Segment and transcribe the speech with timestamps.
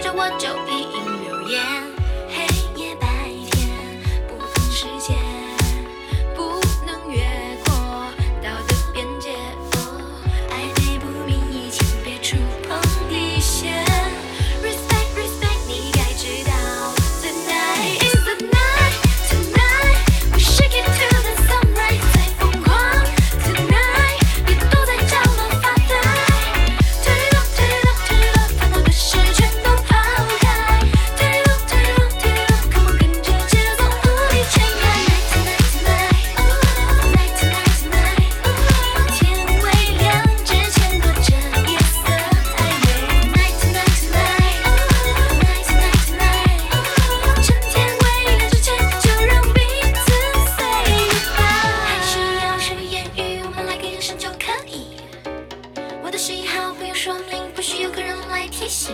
[0.00, 1.62] 着我就一应留言。
[2.76, 3.07] 夜白。
[56.18, 58.92] 幸好不用说明，不需有个人来提醒。